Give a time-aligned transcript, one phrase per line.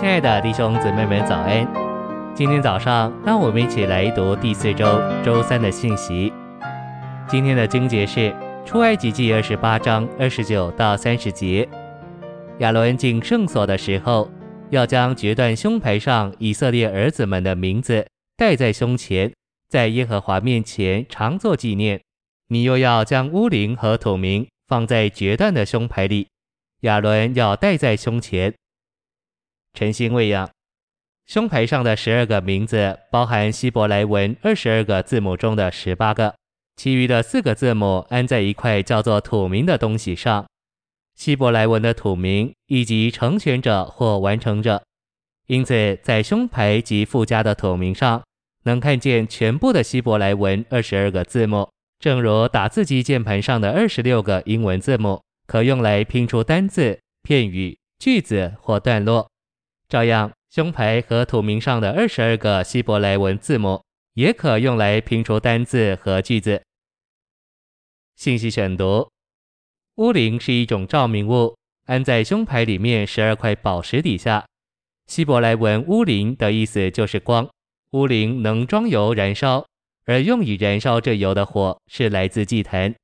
[0.00, 1.68] 亲爱的弟兄姊妹们，早安！
[2.34, 6.32] 今天早上，让我们一起来读第四周周三的信息。
[7.28, 8.34] 今天的经节是
[8.64, 11.68] 出埃及记二十八章二十九到三十节。
[12.60, 14.30] 亚伦进圣所的时候，
[14.70, 18.06] 要将决断胸牌上以色列儿子们的名字
[18.38, 19.30] 戴在胸前，
[19.68, 22.00] 在耶和华面前常作纪念。
[22.48, 26.26] 你又要将乌灵和土明放在决断的胸牌里，
[26.80, 28.54] 亚伦要戴在胸前。
[29.72, 30.50] 晨星喂养，
[31.26, 36.34] 胸牌上的十二个名字包含希伯来文二十二个字母中的十八个，
[36.76, 40.44] 其余的四个字母安在一块叫做土名的东西上。
[41.14, 44.82] 希伯来文的土名以及成全者或完成者，
[45.46, 48.22] 因此在胸牌及附加的土名上，
[48.64, 59.28] 能看见全部的希伯来文二十二个字母，正如打字机键盘上的二十六个英文字母，可用来拼出单字、片语、句子或段落。
[59.90, 63.82] 照样，胸牌和土名上的二十二个希伯来文字母，
[64.14, 66.62] 也可用来拼出单字和句子。
[68.14, 69.10] 信息选读：
[69.96, 74.46] 乌灵是一种照明物，安在胸牌里面十二块宝石底下。
[75.08, 77.50] 希伯来文乌灵的意思就是光。
[77.90, 79.66] 乌灵能装油燃烧，
[80.04, 82.94] 而用以燃烧这油的火是来自祭坛。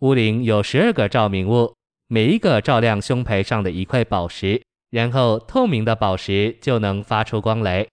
[0.00, 1.74] 乌灵有十二个照明物，
[2.08, 4.62] 每一个照亮胸牌上的一块宝石。
[4.92, 7.86] 然后透明的宝石就能发出光来。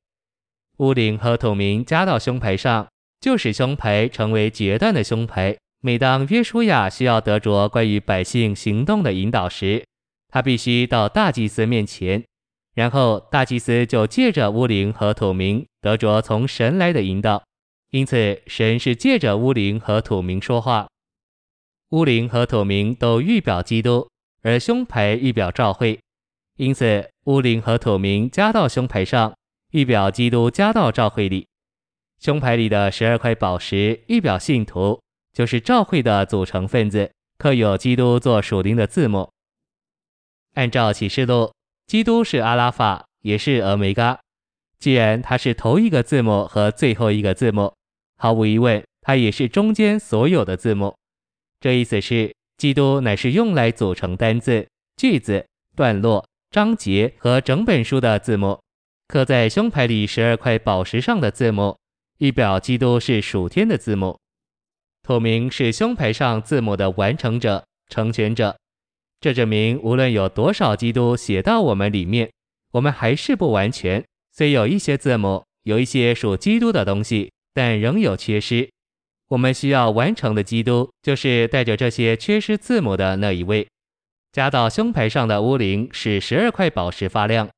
[0.79, 2.87] 乌灵和土明加到胸牌上，
[3.21, 5.57] 就使胸牌成为决断的胸牌。
[5.81, 9.85] 每当约书亚需要得着关于百姓行动的引导时，
[10.27, 12.21] 他必须到大祭司面前，
[12.75, 17.41] 然后大祭司就借着乌灵和土明得着从神来的引导。
[17.91, 20.89] 因此，神是借着乌灵和土明说话。
[21.91, 24.09] 乌灵和土明都预表基督，
[24.43, 25.97] 而胸牌预表教会。
[26.59, 29.33] 因此，乌灵和土明加到胸牌上，
[29.71, 31.47] 预表基督加到教会里。
[32.19, 35.01] 胸牌里的十二块宝石预表信徒，
[35.31, 39.31] 就是教会的组成分子，刻有基督做属灵的字母。
[40.55, 41.53] 按照启示录，
[41.87, 44.19] 基督是阿拉法，也是俄梅嘎。
[44.79, 47.73] 既然他是头一个字母和最后一个字母，
[48.17, 50.93] 毫无疑问，他也是中间所有的字母。
[51.61, 54.67] 这意思是，基督乃是用来组成单字、
[54.97, 56.27] 句子、段落。
[56.51, 58.59] 章节和整本书的字母，
[59.07, 61.77] 刻在胸牌里十二块宝石上的字母，
[62.17, 64.17] 预表基督是属天的字母。
[65.03, 68.57] 土明是胸牌上字母的完成者、成全者。
[69.21, 72.31] 这证明无论有多少基督写到我们里面，
[72.71, 74.03] 我们还是不完全。
[74.31, 78.67] 虽有一些字母，有一些属基督的东西，但仍有缺失。
[79.27, 83.67] 我们需要完成的基督，就是带着这些缺失字母的那一位。
[84.31, 87.49] 加到胸牌上的乌灵使十二块宝石发亮。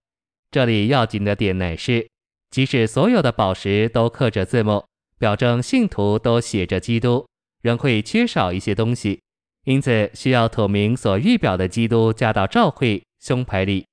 [0.50, 2.08] 这里要紧的点乃是，
[2.50, 4.84] 即使所有的宝石都刻着字母，
[5.18, 7.26] 表征信徒都写着基督，
[7.62, 9.22] 仍会缺少一些东西。
[9.66, 13.86] 因此，需要土明所预表的基督加到教会胸牌里。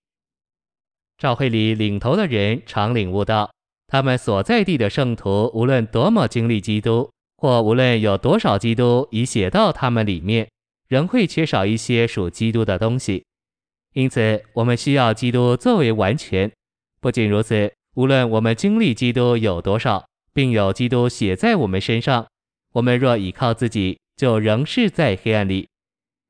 [1.18, 3.50] 教会里领头的人常领悟到，
[3.88, 10.48] 他们所在地的圣徒无论多么经历基督，或无论有多少基督已写到他们里面。
[10.88, 13.24] 仍会缺少一些属基督的东西，
[13.92, 16.50] 因此我们需要基督作为完全。
[17.00, 22.26] 不仅如此，无论我们经历基督有多少，并有基督写在我们身上，
[22.72, 25.68] 我们若倚靠自己，就仍是在黑暗里。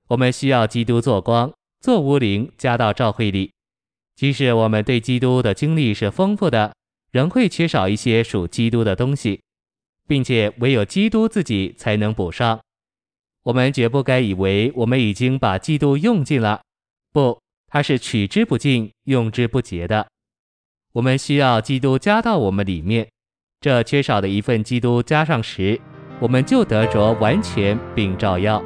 [0.08, 3.52] 我们需要基督做光，做乌灵加到照会里。
[4.16, 6.74] 即使我们对基督的经历是丰富的，
[7.12, 9.40] 仍会缺少一些属基督的东西，
[10.08, 12.58] 并且唯有基督自己才能补上。
[13.48, 16.60] 我们绝不该以为我们已经把基督用尽了，
[17.14, 20.06] 不，他是取之不尽、用之不竭的。
[20.92, 23.08] 我们需要基督加到我们里面，
[23.58, 25.80] 这缺少的一份基督加上时，
[26.20, 28.62] 我们就得着完全并照耀。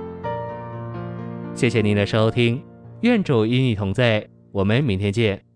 [1.54, 2.60] 谢谢您的收听，
[3.02, 5.51] 愿主与你同在，我们明天见。